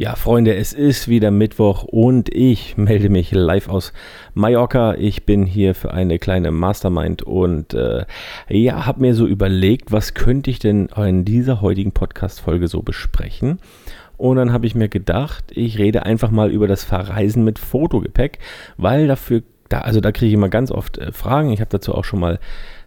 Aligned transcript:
Ja, 0.00 0.16
Freunde, 0.16 0.54
es 0.54 0.72
ist 0.72 1.08
wieder 1.08 1.30
Mittwoch 1.30 1.82
und 1.82 2.34
ich 2.34 2.78
melde 2.78 3.10
mich 3.10 3.32
live 3.32 3.68
aus 3.68 3.92
Mallorca. 4.32 4.94
Ich 4.94 5.26
bin 5.26 5.44
hier 5.44 5.74
für 5.74 5.92
eine 5.92 6.18
kleine 6.18 6.52
Mastermind 6.52 7.22
und 7.22 7.74
äh, 7.74 8.06
ja, 8.48 8.86
habe 8.86 9.02
mir 9.02 9.14
so 9.14 9.26
überlegt, 9.26 9.92
was 9.92 10.14
könnte 10.14 10.48
ich 10.48 10.58
denn 10.58 10.86
in 10.86 11.26
dieser 11.26 11.60
heutigen 11.60 11.92
Podcast-Folge 11.92 12.66
so 12.66 12.80
besprechen? 12.80 13.58
Und 14.16 14.38
dann 14.38 14.54
habe 14.54 14.66
ich 14.66 14.74
mir 14.74 14.88
gedacht, 14.88 15.44
ich 15.50 15.76
rede 15.76 16.06
einfach 16.06 16.30
mal 16.30 16.50
über 16.50 16.66
das 16.66 16.82
Verreisen 16.82 17.44
mit 17.44 17.58
Fotogepäck, 17.58 18.38
weil 18.78 19.06
dafür, 19.06 19.42
da, 19.70 19.80
also 19.80 20.00
da 20.00 20.12
kriege 20.12 20.28
ich 20.28 20.34
immer 20.34 20.48
ganz 20.50 20.70
oft 20.70 20.98
äh, 20.98 21.12
Fragen. 21.12 21.50
Ich 21.52 21.60
habe 21.60 21.70
dazu 21.70 21.94
auch 21.94 22.04
schon 22.04 22.20
mal 22.20 22.38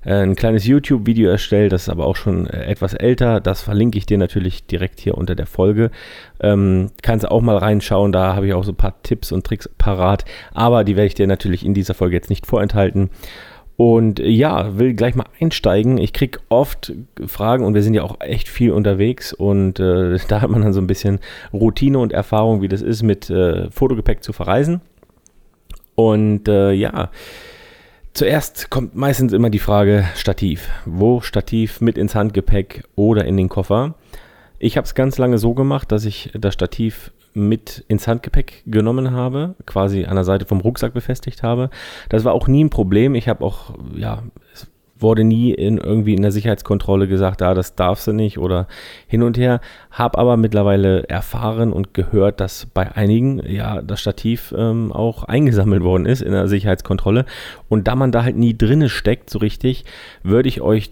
äh, 0.06 0.16
ein 0.16 0.36
kleines 0.36 0.68
YouTube-Video 0.68 1.30
erstellt, 1.30 1.72
das 1.72 1.84
ist 1.84 1.90
aber 1.90 2.06
auch 2.06 2.16
schon 2.16 2.46
äh, 2.46 2.66
etwas 2.66 2.94
älter. 2.94 3.40
Das 3.40 3.62
verlinke 3.62 3.98
ich 3.98 4.06
dir 4.06 4.18
natürlich 4.18 4.66
direkt 4.68 5.00
hier 5.00 5.18
unter 5.18 5.34
der 5.34 5.48
Folge. 5.48 5.92
Ähm, 6.42 6.92
kannst 7.02 7.28
auch 7.28 7.42
mal 7.42 7.58
reinschauen, 7.58 8.12
da 8.12 8.36
habe 8.36 8.48
ich 8.48 8.54
auch 8.54 8.64
so 8.64 8.74
ein 8.74 8.78
paar 8.78 9.02
Tipps 9.02 9.32
und 9.32 9.46
Tricks 9.46 9.70
parat, 9.78 10.26
aber 10.54 10.84
die 10.84 10.96
werde 10.96 11.08
ich 11.08 11.16
dir 11.16 11.28
natürlich 11.28 11.66
in 11.66 11.74
dieser 11.74 11.94
Folge 11.94 12.16
jetzt 12.16 12.30
nicht 12.30 12.46
vorenthalten. 12.46 13.10
Und 13.76 14.20
ja, 14.20 14.78
will 14.78 14.94
gleich 14.94 15.16
mal 15.16 15.26
einsteigen. 15.42 15.98
Ich 15.98 16.14
kriege 16.14 16.40
oft 16.50 16.94
Fragen 17.26 17.66
und 17.66 17.74
wir 17.74 17.82
sind 17.82 17.96
ja 17.96 18.04
auch 18.04 18.22
echt 18.22 18.48
viel 18.48 18.72
unterwegs 18.72 19.34
und 19.34 19.80
äh, 19.80 20.18
da 20.28 20.42
hat 20.42 20.50
man 20.50 20.62
dann 20.62 20.74
so 20.74 20.82
ein 20.82 20.88
bisschen 20.88 21.20
Routine 21.54 21.98
und 21.98 22.14
Erfahrung, 22.14 22.62
wie 22.62 22.68
das 22.68 22.82
ist, 22.82 23.04
mit 23.04 23.30
äh, 23.30 23.72
Fotogepäck 23.72 24.24
zu 24.24 24.34
verreisen. 24.34 24.82
Und 25.96 26.48
äh, 26.48 26.72
ja, 26.72 27.10
Zuerst 28.14 28.70
kommt 28.70 28.94
meistens 28.96 29.34
immer 29.34 29.50
die 29.50 29.58
Frage 29.58 30.06
Stativ. 30.14 30.70
Wo 30.86 31.22
Stativ 31.22 31.82
mit 31.82 31.98
ins 31.98 32.14
Handgepäck 32.14 32.84
oder 32.96 33.26
in 33.26 33.38
den 33.38 33.50
Koffer? 33.50 33.96
Ich 34.60 34.78
habe 34.78 34.86
es 34.86 34.94
ganz 34.94 35.18
lange 35.18 35.40
so 35.40 35.56
gemacht, 35.56 35.92
dass 35.92 36.06
ich 36.06 36.30
das 36.36 36.54
Stativ 36.54 37.12
mit 37.34 37.84
ins 37.88 38.08
Handgepäck 38.08 38.62
genommen 38.68 39.12
habe, 39.12 39.56
quasi 39.66 40.06
an 40.06 40.14
der 40.14 40.26
Seite 40.26 40.46
vom 40.46 40.62
Rucksack 40.62 40.94
befestigt 40.94 41.42
habe. 41.42 41.72
Das 42.10 42.24
war 42.24 42.34
auch 42.34 42.48
nie 42.48 42.64
ein 42.64 42.70
Problem. 42.70 43.16
Ich 43.16 43.28
habe 43.28 43.44
auch, 43.44 43.74
ja, 43.96 44.22
wurde 45.04 45.24
nie 45.24 45.52
in 45.52 45.78
irgendwie 45.78 46.16
in 46.16 46.22
der 46.22 46.32
Sicherheitskontrolle 46.32 47.08
gesagt, 47.08 47.42
ah, 47.42 47.54
das 47.54 47.76
darfst 47.76 48.08
du 48.08 48.14
nicht 48.14 48.40
oder 48.40 48.68
hin 49.06 49.22
und 49.22 49.38
her. 49.38 49.62
Habe 49.92 50.18
aber 50.18 50.38
mittlerweile 50.38 51.08
erfahren 51.10 51.72
und 51.72 51.94
gehört, 51.94 52.40
dass 52.40 52.66
bei 52.66 52.96
einigen 52.96 53.40
ja 53.46 53.82
das 53.82 54.02
Stativ 54.02 54.54
ähm, 54.58 54.92
auch 54.92 55.26
eingesammelt 55.26 55.84
worden 55.84 56.06
ist 56.06 56.22
in 56.22 56.32
der 56.32 56.48
Sicherheitskontrolle. 56.48 57.26
Und 57.70 57.88
da 57.88 57.96
man 57.96 58.12
da 58.12 58.24
halt 58.24 58.38
nie 58.38 58.58
drinne 58.58 58.90
steckt, 58.90 59.30
so 59.30 59.40
richtig, 59.40 59.86
würde 60.24 60.50
ich 60.50 60.62
euch 60.62 60.92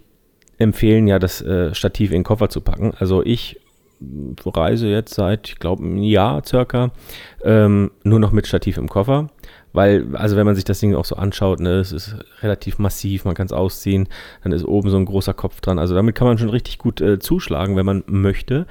empfehlen, 0.59 1.08
ja, 1.08 1.17
das 1.17 1.42
äh, 1.42 1.73
Stativ 1.73 2.12
in 2.12 2.17
den 2.17 2.23
Koffer 2.23 2.50
zu 2.50 2.62
packen. 2.62 2.94
Also 3.00 3.23
ich 3.23 3.61
reise 4.46 4.88
jetzt 4.88 5.14
seit, 5.14 5.50
ich 5.50 5.60
glaube, 5.60 5.84
einem 5.84 5.98
Jahr 5.98 6.44
circa 6.46 6.92
ähm, 7.44 7.92
nur 8.04 8.20
noch 8.20 8.32
mit 8.32 8.48
Stativ 8.48 8.78
im 8.78 8.90
Koffer. 8.90 9.30
Weil, 9.74 10.16
also 10.16 10.36
wenn 10.36 10.46
man 10.46 10.56
sich 10.56 10.66
das 10.66 10.80
Ding 10.80 10.96
auch 10.96 11.06
so 11.06 11.16
anschaut, 11.16 11.62
ne, 11.62 11.76
es 11.76 11.94
ist 11.94 12.18
relativ 12.42 12.78
massiv, 12.78 13.24
man 13.24 13.36
kann 13.36 13.46
es 13.46 13.54
ausziehen, 13.54 14.10
dann 14.44 14.52
ist 14.52 14.66
oben 14.66 14.90
so 14.90 14.98
ein 14.98 15.06
großer 15.06 15.34
Kopf 15.34 15.62
dran. 15.62 15.80
Also 15.80 15.96
damit 15.96 16.16
kann 16.16 16.28
man 16.28 16.38
schon 16.38 16.50
richtig 16.50 16.78
gut 16.78 17.00
äh, 17.00 17.20
zuschlagen, 17.20 17.78
wenn 17.78 17.86
man 17.86 18.04
möchte. 18.08 18.66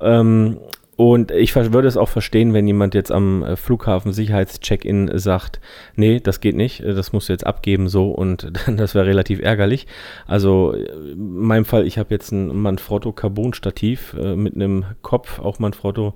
Ähm, 0.00 0.58
und 0.96 1.32
ich 1.32 1.54
würde 1.56 1.88
es 1.88 1.96
auch 1.96 2.08
verstehen, 2.08 2.54
wenn 2.54 2.66
jemand 2.66 2.94
jetzt 2.94 3.10
am 3.10 3.42
äh, 3.42 3.56
Flughafen 3.56 4.12
Sicherheitscheck-in 4.12 5.18
sagt, 5.18 5.60
nee, 5.96 6.20
das 6.20 6.40
geht 6.40 6.54
nicht, 6.54 6.80
äh, 6.80 6.94
das 6.94 7.12
musst 7.12 7.28
du 7.28 7.32
jetzt 7.32 7.46
abgeben 7.46 7.88
so 7.88 8.10
und 8.10 8.52
das 8.76 8.94
wäre 8.94 9.06
relativ 9.06 9.40
ärgerlich. 9.40 9.88
Also 10.26 10.72
in 10.72 11.38
meinem 11.38 11.64
Fall, 11.64 11.86
ich 11.86 11.98
habe 11.98 12.14
jetzt 12.14 12.30
ein 12.30 12.54
Manfrotto 12.56 13.12
Carbon 13.12 13.54
Stativ 13.54 14.14
äh, 14.18 14.36
mit 14.36 14.54
einem 14.54 14.84
Kopf, 15.02 15.40
auch 15.40 15.58
Manfrotto, 15.58 16.14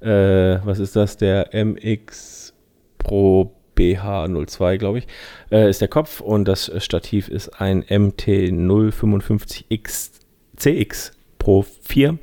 äh, 0.00 0.58
was 0.64 0.78
ist 0.78 0.94
das, 0.94 1.16
der 1.16 1.54
MX 1.54 2.52
Pro 2.98 3.54
BH02, 3.76 4.76
glaube 4.76 4.98
ich, 4.98 5.06
äh, 5.50 5.70
ist 5.70 5.80
der 5.80 5.88
Kopf 5.88 6.20
und 6.20 6.46
das 6.46 6.70
Stativ 6.84 7.28
ist 7.28 7.60
ein 7.60 7.82
MT055X 7.84 10.10
CX 10.56 11.12
Pro 11.38 11.62
4. 11.62 12.18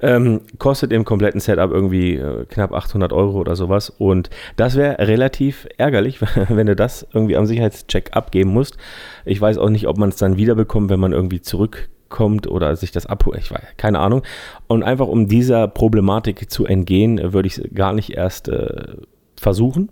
Ähm, 0.00 0.42
kostet 0.58 0.92
im 0.92 1.04
kompletten 1.04 1.40
Setup 1.40 1.70
irgendwie 1.70 2.16
äh, 2.16 2.44
knapp 2.46 2.72
800 2.72 3.12
Euro 3.12 3.38
oder 3.38 3.56
sowas. 3.56 3.90
Und 3.90 4.30
das 4.56 4.76
wäre 4.76 5.06
relativ 5.06 5.66
ärgerlich, 5.78 6.20
wenn 6.48 6.66
du 6.66 6.76
das 6.76 7.06
irgendwie 7.12 7.36
am 7.36 7.46
Sicherheitscheck 7.46 8.10
abgeben 8.12 8.50
musst. 8.52 8.76
Ich 9.24 9.40
weiß 9.40 9.58
auch 9.58 9.70
nicht, 9.70 9.86
ob 9.86 9.98
man 9.98 10.10
es 10.10 10.16
dann 10.16 10.36
wiederbekommt, 10.36 10.90
wenn 10.90 11.00
man 11.00 11.12
irgendwie 11.12 11.40
zurückkommt 11.40 12.46
oder 12.46 12.76
sich 12.76 12.92
das 12.92 13.06
abholt. 13.06 13.38
Ich 13.38 13.50
weiß, 13.50 13.62
keine 13.76 13.98
Ahnung. 13.98 14.22
Und 14.66 14.82
einfach 14.82 15.08
um 15.08 15.28
dieser 15.28 15.68
Problematik 15.68 16.50
zu 16.50 16.66
entgehen, 16.66 17.32
würde 17.32 17.48
ich 17.48 17.58
es 17.58 17.74
gar 17.74 17.92
nicht 17.92 18.10
erst 18.10 18.48
äh, 18.48 18.96
versuchen 19.36 19.90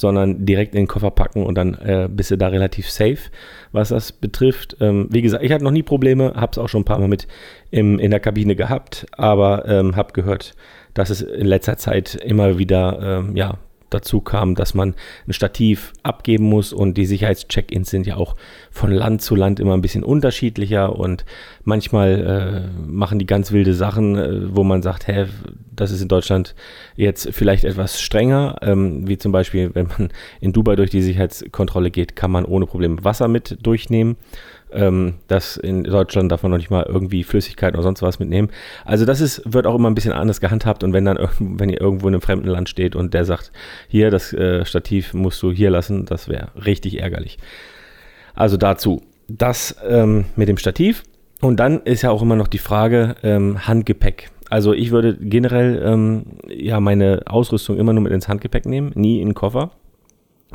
sondern 0.00 0.46
direkt 0.46 0.74
in 0.74 0.82
den 0.82 0.88
Koffer 0.88 1.10
packen 1.10 1.44
und 1.44 1.56
dann 1.56 1.74
äh, 1.74 2.08
bist 2.10 2.30
du 2.30 2.36
da 2.36 2.48
relativ 2.48 2.90
safe, 2.90 3.30
was 3.70 3.90
das 3.90 4.12
betrifft. 4.12 4.78
Ähm, 4.80 5.08
wie 5.10 5.20
gesagt, 5.20 5.44
ich 5.44 5.52
hatte 5.52 5.62
noch 5.62 5.70
nie 5.70 5.82
Probleme, 5.82 6.32
habe 6.34 6.52
es 6.52 6.58
auch 6.58 6.68
schon 6.68 6.80
ein 6.80 6.86
paar 6.86 6.98
Mal 6.98 7.08
mit 7.08 7.28
im, 7.70 7.98
in 7.98 8.10
der 8.10 8.20
Kabine 8.20 8.56
gehabt, 8.56 9.06
aber 9.12 9.68
ähm, 9.68 9.96
habe 9.96 10.14
gehört, 10.14 10.54
dass 10.94 11.10
es 11.10 11.20
in 11.20 11.46
letzter 11.46 11.76
Zeit 11.76 12.14
immer 12.14 12.58
wieder 12.58 13.20
ähm, 13.20 13.36
ja, 13.36 13.58
dazu 13.90 14.20
kam, 14.20 14.54
dass 14.54 14.74
man 14.74 14.94
ein 15.26 15.32
Stativ 15.32 15.92
abgeben 16.02 16.44
muss 16.44 16.72
und 16.72 16.94
die 16.94 17.06
Sicherheitscheck-ins 17.06 17.90
sind 17.90 18.06
ja 18.06 18.16
auch 18.16 18.36
von 18.70 18.90
Land 18.90 19.22
zu 19.22 19.34
Land 19.36 19.60
immer 19.60 19.74
ein 19.74 19.82
bisschen 19.82 20.04
unterschiedlicher 20.04 20.96
und 20.96 21.24
manchmal 21.64 22.68
äh, 22.70 22.90
machen 22.90 23.18
die 23.18 23.26
ganz 23.26 23.52
wilde 23.52 23.74
Sachen, 23.74 24.16
äh, 24.16 24.56
wo 24.56 24.64
man 24.64 24.82
sagt, 24.82 25.08
hä, 25.08 25.26
das 25.74 25.90
ist 25.90 26.02
in 26.02 26.08
Deutschland 26.08 26.54
jetzt 26.96 27.28
vielleicht 27.32 27.64
etwas 27.64 28.00
strenger, 28.00 28.56
ähm, 28.62 29.06
wie 29.08 29.18
zum 29.18 29.32
Beispiel, 29.32 29.70
wenn 29.74 29.88
man 29.88 30.08
in 30.40 30.52
Dubai 30.52 30.76
durch 30.76 30.90
die 30.90 31.02
Sicherheitskontrolle 31.02 31.90
geht, 31.90 32.16
kann 32.16 32.30
man 32.30 32.44
ohne 32.44 32.66
Probleme 32.66 33.02
Wasser 33.04 33.28
mit 33.28 33.58
durchnehmen 33.62 34.16
ähm, 34.72 35.14
das 35.28 35.56
in 35.56 35.84
Deutschland 35.84 36.30
darf 36.30 36.42
man 36.42 36.50
noch 36.52 36.58
nicht 36.58 36.70
mal 36.70 36.84
irgendwie 36.86 37.24
Flüssigkeit 37.24 37.74
oder 37.74 37.82
sonst 37.82 38.02
was 38.02 38.18
mitnehmen. 38.18 38.50
Also 38.84 39.04
das 39.04 39.20
ist, 39.20 39.42
wird 39.44 39.66
auch 39.66 39.74
immer 39.74 39.90
ein 39.90 39.94
bisschen 39.94 40.12
anders 40.12 40.40
gehandhabt 40.40 40.84
und 40.84 40.92
wenn 40.92 41.04
dann, 41.04 41.18
wenn 41.38 41.68
ihr 41.68 41.80
irgendwo 41.80 42.08
in 42.08 42.14
einem 42.14 42.22
fremden 42.22 42.48
Land 42.48 42.68
steht 42.68 42.96
und 42.96 43.14
der 43.14 43.24
sagt, 43.24 43.52
hier, 43.88 44.10
das 44.10 44.32
äh, 44.32 44.64
Stativ 44.64 45.14
musst 45.14 45.42
du 45.42 45.52
hier 45.52 45.70
lassen, 45.70 46.04
das 46.04 46.28
wäre 46.28 46.48
richtig 46.64 47.00
ärgerlich. 47.00 47.38
Also 48.34 48.56
dazu, 48.56 49.02
das 49.28 49.76
ähm, 49.86 50.26
mit 50.36 50.48
dem 50.48 50.56
Stativ. 50.56 51.04
Und 51.40 51.58
dann 51.58 51.80
ist 51.82 52.02
ja 52.02 52.10
auch 52.10 52.20
immer 52.20 52.36
noch 52.36 52.48
die 52.48 52.58
Frage 52.58 53.16
ähm, 53.22 53.66
Handgepäck. 53.66 54.30
Also 54.50 54.74
ich 54.74 54.90
würde 54.90 55.16
generell 55.16 55.80
ähm, 55.84 56.24
ja 56.48 56.80
meine 56.80 57.22
Ausrüstung 57.26 57.78
immer 57.78 57.92
nur 57.92 58.02
mit 58.02 58.12
ins 58.12 58.28
Handgepäck 58.28 58.66
nehmen, 58.66 58.92
nie 58.94 59.20
in 59.20 59.28
den 59.28 59.34
Koffer 59.34 59.70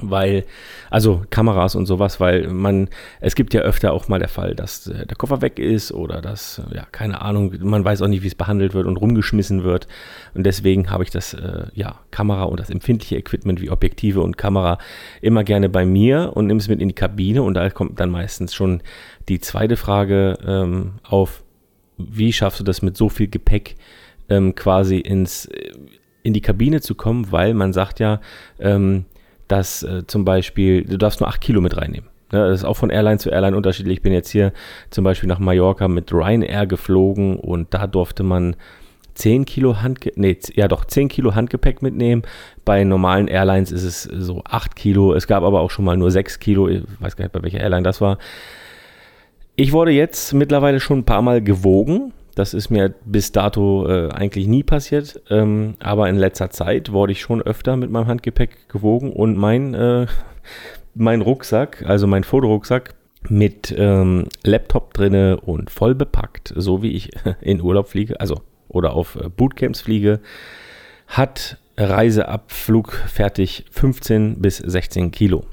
weil, 0.02 0.46
also 0.90 1.24
Kameras 1.30 1.76
und 1.76 1.86
sowas, 1.86 2.20
weil 2.20 2.48
man, 2.48 2.90
es 3.22 3.36
gibt 3.36 3.54
ja 3.54 3.62
öfter 3.62 3.94
auch 3.94 4.08
mal 4.08 4.20
der 4.20 4.28
Fall, 4.28 4.56
dass 4.56 4.88
äh, 4.88 5.06
der 5.06 5.16
Koffer 5.16 5.42
weg 5.42 5.60
ist 5.60 5.92
oder 5.92 6.22
dass, 6.22 6.62
ja, 6.74 6.86
keine 6.92 7.22
Ahnung, 7.22 7.54
man 7.62 7.86
weiß 7.86 8.02
auch 8.02 8.08
nicht, 8.08 8.24
wie 8.24 8.28
es 8.28 8.36
behandelt 8.36 8.74
wird 8.74 8.88
und 8.88 8.98
rumgeschmissen 8.98 9.64
wird. 9.64 9.88
Und 10.34 10.46
deswegen 10.46 10.90
habe 10.92 11.04
ich 11.04 11.12
das, 11.12 11.34
äh, 11.34 11.68
ja, 11.74 12.00
Kamera 12.12 12.44
und 12.44 12.60
das 12.60 12.70
empfindliche 12.70 13.16
Equipment 13.16 13.62
wie 13.62 13.70
Objektive 13.70 14.22
und 14.22 14.38
Kamera 14.38 14.78
immer 15.22 15.44
gerne 15.44 15.70
bei 15.70 15.86
mir 15.86 16.32
und 16.36 16.48
nehme 16.48 16.60
es 16.60 16.68
mit 16.68 16.82
in 16.82 16.90
die 16.90 16.96
Kabine 16.96 17.44
und 17.44 17.54
da 17.54 17.70
kommt 17.70 18.00
dann 18.00 18.10
meistens 18.10 18.54
schon 18.54 18.82
die 19.30 19.40
zweite 19.40 19.78
Frage 19.78 20.38
ähm, 20.46 20.94
auf, 21.04 21.44
wie 21.98 22.34
schaffst 22.34 22.60
du 22.60 22.64
das 22.64 22.82
mit 22.82 22.98
so 22.98 23.10
viel 23.10 23.28
Gepäck 23.28 23.76
ähm, 24.30 24.56
quasi 24.56 24.98
ins, 24.98 25.46
äh, 25.46 25.72
in 26.24 26.34
die 26.34 26.42
Kabine 26.42 26.82
zu 26.82 26.96
kommen, 26.96 27.32
weil 27.32 27.54
man 27.54 27.72
sagt 27.72 28.00
ja, 28.00 28.20
ähm, 28.60 29.06
dass 29.48 29.84
äh, 29.84 30.06
zum 30.08 30.26
Beispiel, 30.26 30.84
du 30.84 30.98
darfst 30.98 31.20
nur 31.20 31.30
8 31.30 31.42
Kilo 31.42 31.62
mit 31.62 31.78
reinnehmen. 31.78 32.10
Ne, 32.32 32.50
das 32.50 32.62
ist 32.62 32.66
auch 32.66 32.78
von 32.78 32.90
Airline 32.90 33.20
zu 33.20 33.30
Airline 33.30 33.56
unterschiedlich. 33.56 33.98
Ich 33.98 34.02
bin 34.02 34.14
jetzt 34.14 34.30
hier 34.30 34.52
zum 34.90 35.04
Beispiel 35.04 35.30
nach 35.30 35.40
Mallorca 35.40 35.88
mit 35.88 36.12
Ryanair 36.12 36.66
geflogen 36.66 37.38
und 37.38 37.74
da 37.74 37.88
durfte 37.88 38.24
man 38.24 38.56
10 39.14 39.46
Kilo 39.46 39.82
Handgepäck, 39.82 40.18
nee, 40.18 40.38
ja 40.56 40.68
doch, 40.68 40.86
10 40.86 41.08
Kilo 41.08 41.36
Handgepäck 41.36 41.82
mitnehmen. 41.82 42.24
Bei 42.66 42.84
normalen 42.84 43.28
Airlines 43.28 43.72
ist 43.72 43.84
es 43.84 44.04
so 44.04 44.42
8 44.44 44.76
Kilo. 44.76 45.14
Es 45.14 45.28
gab 45.28 45.44
aber 45.44 45.62
auch 45.62 45.72
schon 45.72 45.86
mal 45.86 45.98
nur 45.98 46.12
6 46.12 46.40
Kilo. 46.40 46.68
Ich 46.68 46.84
weiß 47.00 47.16
gar 47.16 47.26
nicht, 47.26 47.32
bei 47.32 47.44
welcher 47.44 47.60
Airline 47.60 47.84
das 47.84 48.02
war. 48.02 48.18
Ich 49.56 49.72
wurde 49.72 49.92
jetzt 49.92 50.34
mittlerweile 50.34 50.80
schon 50.80 51.00
ein 51.00 51.06
paar 51.06 51.22
Mal 51.22 51.42
gewogen 51.42 52.12
das 52.36 52.54
ist 52.54 52.70
mir 52.70 52.94
bis 53.06 53.32
dato 53.32 53.88
äh, 53.88 54.10
eigentlich 54.10 54.48
nie 54.48 54.64
passiert, 54.64 55.22
ähm, 55.30 55.76
aber 55.80 56.10
in 56.10 56.18
letzter 56.18 56.50
Zeit 56.50 56.92
wurde 56.92 57.14
ich 57.14 57.22
schon 57.22 57.42
öfter 57.42 57.78
mit 57.78 57.90
meinem 57.90 58.08
Handgepäck 58.08 58.70
gewogen 58.70 59.12
und 59.12 59.38
mein, 59.38 59.74
äh, 59.74 60.06
mein 60.94 61.22
Rucksack, 61.22 61.84
also 61.88 62.08
mein 62.08 62.24
Fotorucksack 62.24 62.94
mit 63.30 63.74
ähm, 63.78 64.28
Laptop 64.44 64.94
drinne 64.94 65.40
und 65.40 65.72
voll 65.72 65.96
bepackt, 65.96 66.54
so 66.56 66.84
wie 66.84 66.92
ich 66.92 67.10
in 67.42 67.62
Urlaub 67.62 67.88
fliege, 67.88 68.20
also 68.20 68.42
oder 68.68 68.94
auf 68.94 69.16
äh, 69.16 69.30
Bootcamps 69.30 69.82
fliege, 69.82 70.20
hat 71.08 71.58
Reiseabflug 71.78 72.94
fertig 72.94 73.66
15 73.72 74.42
bis 74.42 74.58
16 74.58 75.12
Kilo. 75.12 75.46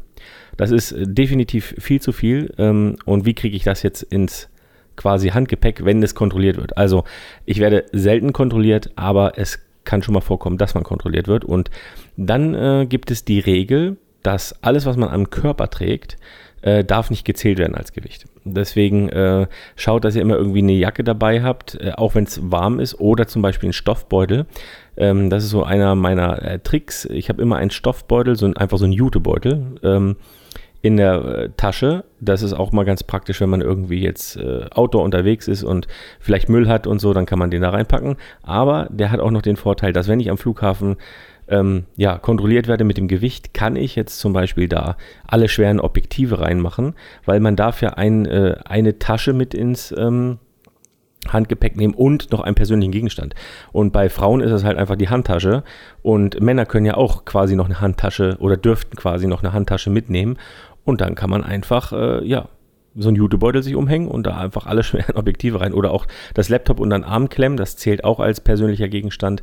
Das 0.57 0.71
ist 0.71 0.95
definitiv 0.97 1.75
viel 1.79 2.01
zu 2.01 2.13
viel. 2.13 2.53
Ähm, 2.59 2.97
und 3.05 3.25
wie 3.25 3.35
kriege 3.35 3.57
ich 3.57 3.65
das 3.65 3.83
jetzt 3.83 4.03
ins 4.03 4.49
quasi 4.97 5.29
Handgepäck, 5.29 5.85
wenn 5.85 6.03
es 6.03 6.15
kontrolliert 6.15 6.57
wird. 6.57 6.77
Also 6.77 7.05
ich 7.45 7.59
werde 7.59 7.85
selten 7.93 8.33
kontrolliert, 8.33 8.91
aber 8.97 9.39
es 9.39 9.59
kann 9.85 10.03
schon 10.03 10.15
mal 10.15 10.21
vorkommen, 10.21 10.59
dass 10.59 10.75
man 10.75 10.85
kontrolliert 10.85 11.29
wird. 11.29 11.45
Und 11.45 11.71
dann 12.17 12.55
äh, 12.55 12.87
gibt 12.87 13.11
es 13.11 13.25
die 13.25 13.41
Regel, 13.41 13.97
dass 14.23 14.63
alles, 14.63 14.87
was 14.87 14.97
man 14.97 15.09
am 15.09 15.31
Körper 15.31 15.69
trägt, 15.71 16.17
äh, 16.63 16.85
darf 16.85 17.11
nicht 17.11 17.25
gezählt 17.25 17.59
werden 17.59 17.75
als 17.75 17.93
Gewicht. 17.93 18.27
Deswegen 18.45 19.09
äh, 19.09 19.49
schaut, 19.75 20.05
dass 20.05 20.15
ihr 20.15 20.23
immer 20.23 20.37
irgendwie 20.37 20.61
eine 20.61 20.73
Jacke 20.73 21.03
dabei 21.03 21.43
habt, 21.43 21.75
äh, 21.81 21.93
auch 21.97 22.15
wenn 22.15 22.25
es 22.25 22.51
warm 22.51 22.79
ist, 22.79 23.01
oder 23.01 23.27
zum 23.27 23.43
Beispiel 23.43 23.69
einen 23.69 23.73
Stoffbeutel. 23.73 24.47
Ähm, 24.97 25.29
das 25.29 25.45
ist 25.45 25.51
so 25.51 25.65
einer 25.65 25.95
meiner 25.97 26.41
äh, 26.43 26.59
Tricks. 26.61 27.05
Ich 27.07 27.29
habe 27.29 27.43
immer 27.43 27.57
einen 27.57 27.71
Stoffbeutel, 27.71 28.37
so 28.37 28.47
ein, 28.47 28.57
einfach 28.57 28.79
so 28.79 28.85
einen 28.85 28.93
Jutebeutel. 28.93 29.81
Ähm, 29.83 30.17
in 30.83 30.97
der 30.97 31.25
äh, 31.25 31.51
Tasche. 31.57 32.05
Das 32.21 32.43
ist 32.43 32.53
auch 32.53 32.73
mal 32.73 32.85
ganz 32.85 33.05
praktisch, 33.05 33.41
wenn 33.41 33.49
man 33.49 33.61
irgendwie 33.61 34.03
jetzt 34.03 34.37
äh, 34.37 34.67
Outdoor 34.73 35.05
unterwegs 35.05 35.49
ist 35.49 35.63
und 35.63 35.87
vielleicht 36.21 36.49
Müll 36.49 36.69
hat 36.69 36.87
und 36.87 37.01
so, 37.01 37.15
dann 37.15 37.25
kann 37.25 37.39
man 37.39 37.51
den 37.51 37.63
da 37.63 37.71
reinpacken. 37.71 38.17
Aber 38.43 38.89
der 38.91 39.11
hat 39.11 39.21
auch 39.21 39.31
noch 39.31 39.43
den 39.43 39.57
Vorteil, 39.57 39.93
dass 39.93 40.09
wenn 40.09 40.21
ich 40.21 40.31
am 40.31 40.39
Flughafen 40.39 40.97
ähm, 41.49 41.85
ja, 41.97 42.19
kontrolliert 42.19 42.67
werde 42.67 42.85
mit 42.85 42.99
dem 42.99 43.09
Gewicht, 43.09 43.55
kann 43.55 43.77
ich 43.77 43.95
jetzt 43.95 44.19
zum 44.19 44.33
Beispiel 44.33 44.69
da 44.69 44.97
alle 45.27 45.49
schweren 45.49 45.81
Objektive 45.81 46.41
reinmachen, 46.41 46.95
weil 47.25 47.41
man 47.41 47.57
darf 47.57 47.81
ja 47.81 47.91
ein, 47.91 48.27
äh, 48.27 48.57
eine 48.65 48.99
Tasche 48.99 49.33
mit 49.33 49.55
ins 49.55 49.95
ähm, 49.97 50.39
Handgepäck 51.29 51.77
nehmen 51.77 51.95
und 51.95 52.33
noch 52.33 52.41
einen 52.41 52.55
persönlichen 52.55 52.93
Gegenstand. 52.93 53.35
Und 53.71 53.93
bei 53.93 54.09
Frauen 54.09 54.41
ist 54.41 54.51
es 54.51 54.65
halt 54.65 54.77
einfach 54.77 54.97
die 54.97 55.09
Handtasche. 55.09 55.63
Und 56.03 56.41
Männer 56.41 56.67
können 56.67 56.87
ja 56.87 56.97
auch 56.97 57.25
quasi 57.25 57.55
noch 57.55 57.67
eine 57.67 57.81
Handtasche 57.81 58.37
oder 58.41 58.57
dürften 58.57 58.97
quasi 58.97 59.27
noch 59.27 59.43
eine 59.43 59.53
Handtasche 59.53 59.91
mitnehmen. 59.91 60.37
Und 60.85 61.01
dann 61.01 61.15
kann 61.15 61.31
man 61.31 61.45
einfach, 61.45 61.93
äh, 61.93 62.25
ja, 62.27 62.49
so 62.95 63.09
einen 63.09 63.17
Jutebeutel 63.17 63.63
sich 63.63 63.75
umhängen 63.75 64.09
und 64.09 64.27
da 64.27 64.37
einfach 64.37 64.67
alle 64.67 64.83
schweren 64.85 65.17
Objektive 65.17 65.61
rein. 65.61 65.73
Oder 65.73 65.93
auch 65.93 66.07
das 66.35 66.49
Laptop 66.49 66.81
unter 66.81 66.99
den 66.99 67.05
Arm 67.05 67.29
klemmen, 67.29 67.57
das 67.57 67.77
zählt 67.77 68.05
auch 68.05 68.21
als 68.21 68.41
persönlicher 68.41 68.89
Gegenstand. 68.89 69.43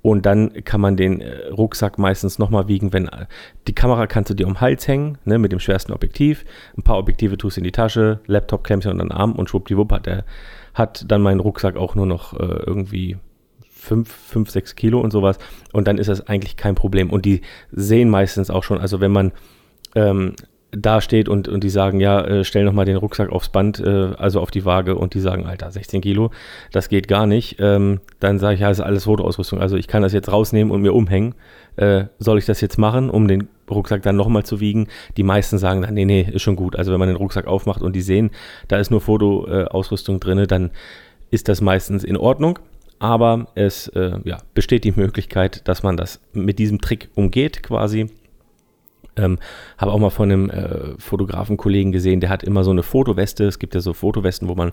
Und 0.00 0.26
dann 0.26 0.64
kann 0.64 0.80
man 0.80 0.96
den 0.96 1.20
äh, 1.20 1.48
Rucksack 1.48 1.98
meistens 1.98 2.38
nochmal 2.38 2.68
wiegen, 2.68 2.92
wenn 2.92 3.08
äh, 3.08 3.26
die 3.66 3.74
Kamera 3.74 4.06
kannst 4.06 4.30
du 4.30 4.34
dir 4.34 4.46
um 4.46 4.54
den 4.54 4.60
Hals 4.60 4.86
hängen, 4.86 5.18
ne, 5.24 5.38
mit 5.38 5.52
dem 5.52 5.60
schwersten 5.60 5.92
Objektiv. 5.92 6.44
Ein 6.76 6.82
paar 6.82 6.98
Objektive 6.98 7.36
tust 7.36 7.56
du 7.56 7.60
in 7.60 7.64
die 7.64 7.72
Tasche, 7.72 8.20
Laptop 8.26 8.64
klemmst 8.64 8.86
du 8.86 8.90
unter 8.90 9.04
den 9.04 9.12
Arm 9.12 9.32
und 9.32 9.50
schwuppdiwupp 9.50 9.92
hat 9.92 10.06
der, 10.06 10.24
hat 10.74 11.04
dann 11.08 11.20
mein 11.20 11.40
Rucksack 11.40 11.76
auch 11.76 11.96
nur 11.96 12.06
noch 12.06 12.32
äh, 12.34 12.44
irgendwie 12.44 13.16
5, 13.70 14.08
5, 14.08 14.50
6 14.50 14.76
Kilo 14.76 15.00
und 15.00 15.12
sowas. 15.12 15.38
Und 15.72 15.88
dann 15.88 15.98
ist 15.98 16.08
das 16.08 16.26
eigentlich 16.28 16.56
kein 16.56 16.74
Problem. 16.74 17.10
Und 17.10 17.24
die 17.24 17.40
sehen 17.72 18.08
meistens 18.08 18.50
auch 18.50 18.62
schon, 18.62 18.78
also 18.78 19.00
wenn 19.00 19.12
man 19.12 19.32
ähm, 19.94 20.34
da 20.70 21.00
steht 21.00 21.28
und, 21.28 21.48
und 21.48 21.64
die 21.64 21.70
sagen, 21.70 21.98
ja, 21.98 22.20
äh, 22.20 22.44
stell 22.44 22.64
nochmal 22.64 22.84
den 22.84 22.96
Rucksack 22.96 23.30
aufs 23.30 23.48
Band, 23.48 23.80
äh, 23.80 24.12
also 24.18 24.40
auf 24.40 24.50
die 24.50 24.64
Waage 24.64 24.96
und 24.96 25.14
die 25.14 25.20
sagen, 25.20 25.46
Alter, 25.46 25.70
16 25.70 26.02
Kilo, 26.02 26.30
das 26.72 26.88
geht 26.88 27.08
gar 27.08 27.26
nicht. 27.26 27.56
Ähm, 27.58 28.00
dann 28.20 28.38
sage 28.38 28.54
ich, 28.54 28.60
ja, 28.60 28.70
ist 28.70 28.80
alles 28.80 29.04
Fotoausrüstung. 29.04 29.60
Also 29.60 29.76
ich 29.76 29.88
kann 29.88 30.02
das 30.02 30.12
jetzt 30.12 30.30
rausnehmen 30.30 30.70
und 30.70 30.82
mir 30.82 30.92
umhängen. 30.92 31.34
Äh, 31.76 32.04
soll 32.18 32.38
ich 32.38 32.44
das 32.44 32.60
jetzt 32.60 32.76
machen, 32.76 33.08
um 33.08 33.28
den 33.28 33.48
Rucksack 33.70 34.02
dann 34.02 34.16
nochmal 34.16 34.44
zu 34.44 34.60
wiegen? 34.60 34.88
Die 35.16 35.22
meisten 35.22 35.56
sagen 35.56 35.80
dann, 35.80 35.94
nee, 35.94 36.04
nee, 36.04 36.28
ist 36.30 36.42
schon 36.42 36.56
gut. 36.56 36.76
Also 36.76 36.92
wenn 36.92 36.98
man 36.98 37.08
den 37.08 37.16
Rucksack 37.16 37.46
aufmacht 37.46 37.80
und 37.80 37.96
die 37.96 38.02
sehen, 38.02 38.30
da 38.68 38.78
ist 38.78 38.90
nur 38.90 39.00
Fotoausrüstung 39.00 40.20
drin, 40.20 40.44
dann 40.48 40.70
ist 41.30 41.48
das 41.48 41.62
meistens 41.62 42.04
in 42.04 42.16
Ordnung. 42.16 42.58
Aber 42.98 43.46
es 43.54 43.88
äh, 43.88 44.18
ja, 44.24 44.38
besteht 44.54 44.84
die 44.84 44.92
Möglichkeit, 44.92 45.66
dass 45.68 45.82
man 45.82 45.96
das 45.96 46.20
mit 46.32 46.58
diesem 46.58 46.80
Trick 46.80 47.08
umgeht 47.14 47.62
quasi 47.62 48.10
ähm, 49.18 49.38
habe 49.76 49.92
auch 49.92 49.98
mal 49.98 50.10
von 50.10 50.30
einem 50.30 50.50
äh, 50.50 50.98
Fotografenkollegen 50.98 51.92
gesehen, 51.92 52.20
der 52.20 52.30
hat 52.30 52.42
immer 52.42 52.64
so 52.64 52.70
eine 52.70 52.82
Fotoweste. 52.82 53.44
Es 53.44 53.58
gibt 53.58 53.74
ja 53.74 53.80
so 53.80 53.92
Fotowesten, 53.92 54.48
wo 54.48 54.54
man 54.54 54.72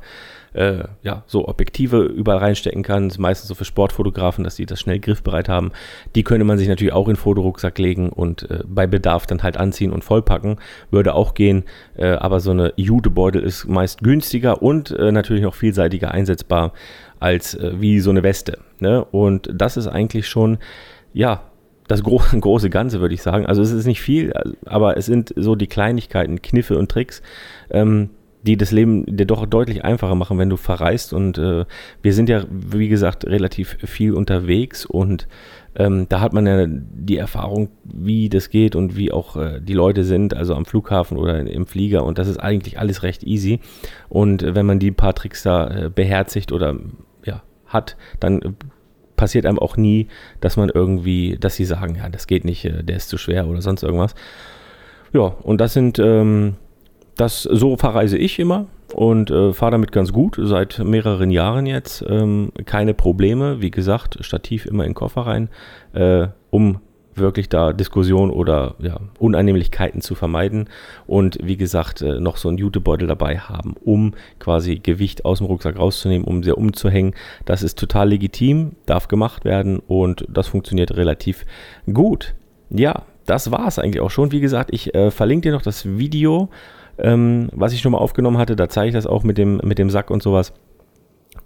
äh, 0.53 0.83
ja 1.03 1.23
so 1.27 1.47
Objektive 1.47 2.03
überall 2.03 2.39
reinstecken 2.39 2.83
kann. 2.83 3.05
Das 3.05 3.15
ist 3.15 3.19
meistens 3.19 3.47
so 3.47 3.55
für 3.55 3.65
Sportfotografen, 3.65 4.43
dass 4.43 4.55
die 4.55 4.65
das 4.65 4.79
schnell 4.79 4.99
griffbereit 4.99 5.49
haben. 5.49 5.71
Die 6.15 6.23
könnte 6.23 6.45
man 6.45 6.57
sich 6.57 6.67
natürlich 6.67 6.93
auch 6.93 7.07
in 7.07 7.15
den 7.15 7.19
Fotorucksack 7.19 7.77
legen 7.77 8.09
und 8.09 8.49
äh, 8.49 8.63
bei 8.65 8.87
Bedarf 8.87 9.25
dann 9.25 9.43
halt 9.43 9.57
anziehen 9.57 9.91
und 9.91 10.03
vollpacken. 10.03 10.57
Würde 10.91 11.13
auch 11.13 11.33
gehen. 11.33 11.63
Äh, 11.95 12.07
aber 12.07 12.39
so 12.39 12.51
eine 12.51 12.73
Jutebeutel 12.75 13.41
ist 13.41 13.67
meist 13.67 14.01
günstiger 14.01 14.61
und 14.61 14.91
äh, 14.91 15.11
natürlich 15.11 15.43
noch 15.43 15.55
vielseitiger 15.55 16.11
einsetzbar 16.11 16.73
als 17.19 17.55
äh, 17.55 17.73
wie 17.79 17.99
so 17.99 18.09
eine 18.09 18.23
Weste. 18.23 18.59
Ne? 18.79 19.03
Und 19.03 19.49
das 19.53 19.77
ist 19.77 19.87
eigentlich 19.87 20.27
schon 20.27 20.57
ja, 21.13 21.43
das 21.87 22.03
gro 22.03 22.21
große 22.39 22.69
Ganze, 22.69 23.01
würde 23.01 23.13
ich 23.13 23.21
sagen. 23.21 23.45
Also 23.45 23.61
es 23.61 23.71
ist 23.71 23.85
nicht 23.85 24.01
viel, 24.01 24.33
aber 24.65 24.97
es 24.97 25.05
sind 25.05 25.33
so 25.35 25.55
die 25.55 25.67
Kleinigkeiten, 25.67 26.41
Kniffe 26.41 26.77
und 26.77 26.89
Tricks, 26.89 27.21
ähm, 27.69 28.09
die 28.43 28.57
das 28.57 28.71
Leben 28.71 29.05
dir 29.05 29.25
doch 29.25 29.45
deutlich 29.47 29.83
einfacher 29.83 30.15
machen, 30.15 30.37
wenn 30.37 30.49
du 30.49 30.57
verreist. 30.57 31.13
Und 31.13 31.37
äh, 31.37 31.65
wir 32.01 32.13
sind 32.13 32.29
ja, 32.29 32.43
wie 32.49 32.89
gesagt, 32.89 33.25
relativ 33.25 33.77
viel 33.83 34.13
unterwegs 34.13 34.85
und 34.85 35.27
ähm, 35.77 36.07
da 36.07 36.21
hat 36.21 36.31
man 36.31 36.47
ja 36.47 36.65
die 36.67 37.17
Erfahrung, 37.17 37.69
wie 37.83 38.29
das 38.29 38.49
geht 38.49 38.75
und 38.75 38.95
wie 38.95 39.11
auch 39.11 39.35
äh, 39.35 39.59
die 39.61 39.73
Leute 39.73 40.03
sind, 40.03 40.33
also 40.33 40.55
am 40.55 40.65
Flughafen 40.65 41.17
oder 41.17 41.39
im 41.39 41.65
Flieger. 41.65 42.05
Und 42.05 42.17
das 42.17 42.27
ist 42.27 42.37
eigentlich 42.37 42.79
alles 42.79 43.03
recht 43.03 43.23
easy. 43.23 43.59
Und 44.07 44.41
äh, 44.41 44.55
wenn 44.55 44.65
man 44.65 44.79
die 44.79 44.91
paar 44.91 45.15
Tricks 45.15 45.43
da 45.43 45.67
äh, 45.67 45.89
beherzigt 45.89 46.53
oder 46.53 46.77
ja, 47.25 47.43
hat, 47.65 47.97
dann 48.21 48.55
passiert 49.15 49.45
einem 49.45 49.59
auch 49.59 49.77
nie, 49.77 50.07
dass 50.41 50.57
man 50.57 50.69
irgendwie, 50.69 51.37
dass 51.39 51.55
sie 51.55 51.65
sagen, 51.65 51.95
ja, 51.95 52.09
das 52.09 52.27
geht 52.27 52.45
nicht, 52.45 52.65
äh, 52.65 52.83
der 52.83 52.97
ist 52.97 53.09
zu 53.09 53.17
schwer 53.17 53.47
oder 53.47 53.61
sonst 53.61 53.83
irgendwas. 53.83 54.15
Ja, 55.13 55.21
und 55.21 55.61
das 55.61 55.73
sind, 55.73 55.99
ähm, 55.99 56.55
das, 57.15 57.43
so 57.43 57.77
verreise 57.77 58.17
ich 58.17 58.39
immer 58.39 58.67
und 58.93 59.31
äh, 59.31 59.53
fahre 59.53 59.71
damit 59.71 59.91
ganz 59.91 60.11
gut, 60.11 60.37
seit 60.41 60.79
mehreren 60.79 61.31
Jahren 61.31 61.65
jetzt. 61.65 62.03
Ähm, 62.07 62.51
keine 62.65 62.93
Probleme, 62.93 63.61
wie 63.61 63.71
gesagt, 63.71 64.17
Stativ 64.21 64.65
immer 64.65 64.83
in 64.83 64.91
den 64.91 64.95
Koffer 64.95 65.21
rein, 65.21 65.49
äh, 65.93 66.27
um 66.49 66.79
wirklich 67.15 67.49
da 67.49 67.73
Diskussion 67.73 68.29
oder 68.29 68.75
ja, 68.79 68.99
Unannehmlichkeiten 69.19 70.01
zu 70.01 70.15
vermeiden 70.15 70.69
und 71.07 71.37
wie 71.41 71.57
gesagt 71.57 72.01
äh, 72.01 72.19
noch 72.19 72.37
so 72.37 72.49
einen 72.49 72.57
Jutebeutel 72.57 73.07
dabei 73.07 73.37
haben, 73.37 73.75
um 73.83 74.13
quasi 74.39 74.79
Gewicht 74.79 75.25
aus 75.25 75.39
dem 75.39 75.47
Rucksack 75.47 75.77
rauszunehmen, 75.77 76.27
um 76.27 76.43
sie 76.43 76.55
umzuhängen. 76.55 77.13
Das 77.45 77.63
ist 77.63 77.79
total 77.79 78.09
legitim, 78.09 78.73
darf 78.85 79.07
gemacht 79.07 79.45
werden 79.45 79.79
und 79.79 80.25
das 80.29 80.47
funktioniert 80.47 80.95
relativ 80.95 81.45
gut. 81.91 82.35
Ja, 82.69 83.03
das 83.25 83.51
war 83.51 83.67
es 83.67 83.79
eigentlich 83.79 84.01
auch 84.01 84.11
schon. 84.11 84.31
Wie 84.31 84.41
gesagt, 84.41 84.69
ich 84.73 84.93
äh, 84.93 85.11
verlinke 85.11 85.49
dir 85.49 85.53
noch 85.53 85.61
das 85.61 85.97
Video, 85.97 86.49
ähm, 86.97 87.49
was 87.51 87.73
ich 87.73 87.81
schon 87.81 87.91
mal 87.91 87.97
aufgenommen 87.97 88.37
hatte. 88.37 88.55
Da 88.55 88.69
zeige 88.69 88.89
ich 88.89 88.93
das 88.93 89.07
auch 89.07 89.23
mit 89.23 89.37
dem, 89.37 89.59
mit 89.63 89.79
dem 89.79 89.89
Sack 89.89 90.11
und 90.11 90.21
sowas. 90.21 90.53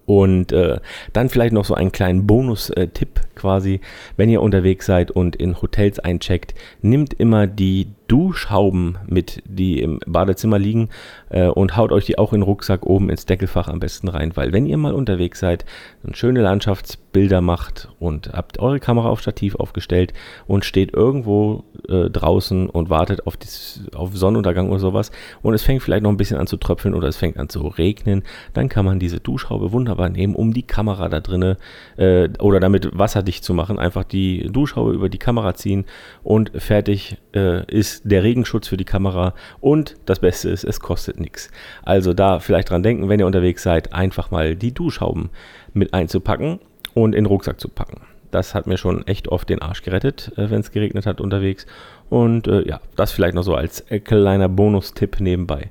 Und 0.10 0.52
äh, 0.54 0.80
dann 1.14 1.30
vielleicht 1.30 1.54
noch 1.54 1.66
so 1.66 1.76
einen 1.76 1.92
kleinen 1.92 2.26
Bonus-Tipp 2.26 3.22
quasi, 3.36 3.80
wenn 4.18 4.28
ihr 4.28 4.42
unterwegs 4.42 4.88
seid 4.88 5.12
und 5.12 5.36
in 5.36 5.62
Hotels 5.62 6.00
eincheckt, 6.00 6.56
nimmt 6.82 7.14
immer 7.14 7.46
die 7.46 7.90
Duschhauben 8.10 8.98
mit, 9.08 9.42
die 9.46 9.82
im 9.82 10.00
Badezimmer 10.06 10.60
liegen 10.60 10.90
äh, 11.30 11.48
und 11.48 11.78
haut 11.78 11.92
euch 11.92 12.06
die 12.06 12.18
auch 12.18 12.34
in 12.34 12.42
den 12.42 12.46
Rucksack 12.46 12.86
oben 12.86 13.10
ins 13.10 13.26
Deckelfach 13.26 13.70
am 13.70 13.80
besten 13.80 14.10
rein, 14.10 14.36
weil 14.36 14.52
wenn 14.52 14.66
ihr 14.66 14.78
mal 14.78 14.94
unterwegs 14.94 15.40
seid, 15.40 15.64
und 16.04 16.18
schöne 16.18 16.42
Landschaftsbilder 16.42 17.42
macht 17.42 17.90
und 18.00 18.32
habt 18.34 18.60
eure 18.60 18.80
Kamera 18.80 19.10
auf 19.10 19.20
Stativ 19.20 19.56
aufgestellt 19.56 20.14
und 20.48 20.66
steht 20.66 20.94
irgendwo 20.94 21.66
äh, 21.88 22.10
draußen 22.10 22.70
und 22.70 22.90
wartet 22.90 23.28
auf, 23.28 23.38
dies, 23.38 23.84
auf 23.94 24.16
Sonnenuntergang 24.16 24.70
oder 24.70 24.80
sowas. 24.80 25.12
Und 25.42 25.54
es 25.54 25.62
fängt 25.62 25.84
vielleicht 25.84 26.04
noch 26.04 26.10
ein 26.10 26.18
bisschen 26.18 26.38
an 26.38 26.48
zu 26.48 26.58
tröpfeln 26.58 26.96
oder 26.96 27.08
es 27.08 27.18
fängt 27.18 27.38
an 27.38 27.50
zu 27.50 27.68
regnen, 27.68 28.24
dann 28.54 28.70
kann 28.70 28.86
man 28.86 29.00
diese 29.00 29.20
Duschhaube 29.20 29.72
wunderbar 29.72 30.10
nehmen, 30.10 30.36
um 30.36 30.54
die 30.54 30.64
Kamera 30.64 31.10
da 31.10 31.20
drinne 31.20 31.58
äh, 31.98 32.30
oder 32.40 32.60
damit 32.60 32.98
wasserdicht 32.98 33.44
zu 33.44 33.54
machen, 33.54 33.78
einfach 33.78 34.04
die 34.04 34.50
Duschhaube 34.52 34.94
über 34.94 35.10
die 35.10 35.18
Kamera 35.18 35.54
ziehen 35.54 35.86
und 36.24 36.52
fertig 36.56 37.18
äh, 37.34 37.70
der 38.04 38.24
Regenschutz 38.24 38.68
für 38.68 38.78
die 38.78 38.86
Kamera 38.86 39.34
und 39.60 39.96
das 40.06 40.20
Beste 40.20 40.50
ist, 40.50 40.64
es 40.64 40.80
kostet 40.80 41.20
nichts. 41.20 41.50
Also 41.84 42.14
da 42.14 42.40
vielleicht 42.40 42.70
dran 42.70 42.84
denken, 42.84 43.10
wenn 43.10 43.20
ihr 43.20 43.28
unterwegs 43.28 43.64
seid, 43.64 43.94
einfach 43.94 44.32
mal 44.32 44.56
die 44.56 44.74
Duschhauben 44.74 45.30
mit 45.74 45.94
einzupacken 45.94 46.60
und 46.94 47.14
in 47.14 47.24
den 47.24 47.28
Rucksack 47.28 47.60
zu 47.60 47.70
packen. 47.70 48.02
Das 48.32 48.54
hat 48.54 48.68
mir 48.68 48.78
schon 48.78 49.06
echt 49.08 49.28
oft 49.28 49.50
den 49.50 49.62
Arsch 49.62 49.82
gerettet, 49.82 50.32
äh, 50.38 50.50
wenn 50.50 50.60
es 50.60 50.72
geregnet 50.72 51.06
hat 51.06 51.22
unterwegs. 51.22 51.66
Und 52.10 52.48
äh, 52.48 52.68
ja, 52.68 52.80
das 52.96 53.12
vielleicht 53.12 53.36
noch 53.36 53.44
so 53.44 53.56
als 53.56 53.86
kleiner 54.04 54.50
Bonustipp 54.50 55.20
nebenbei. 55.20 55.70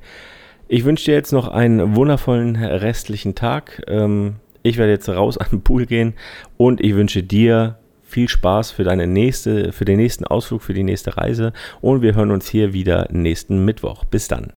Ich 0.67 0.85
wünsche 0.85 1.07
dir 1.07 1.15
jetzt 1.15 1.33
noch 1.33 1.49
einen 1.49 1.97
wundervollen 1.97 2.57
restlichen 2.57 3.35
Tag. 3.35 3.83
Ähm, 3.87 4.37
ich 4.63 4.77
werde 4.77 4.93
jetzt 4.93 5.09
raus 5.09 5.39
an 5.39 5.47
den 5.51 5.63
Pool 5.63 5.87
gehen 5.87 6.15
und 6.57 6.83
ich 6.85 6.95
wünsche 6.95 7.23
dir 7.23 7.79
viel 8.09 8.29
Spaß 8.29 8.71
für 8.71 8.85
deine 8.85 9.07
nächste, 9.07 9.73
für 9.73 9.85
den 9.85 9.99
nächsten 9.99 10.25
Ausflug, 10.25 10.63
für 10.63 10.75
die 10.75 10.83
nächste 10.83 11.17
Reise 11.17 11.53
und 11.81 12.03
wir 12.03 12.15
hören 12.15 12.31
uns 12.31 12.49
hier 12.49 12.73
wieder 12.73 13.09
nächsten 13.11 13.65
Mittwoch. 13.65 14.05
Bis 14.05 14.29
dann. 14.29 14.47